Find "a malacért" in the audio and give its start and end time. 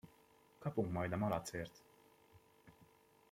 1.11-1.83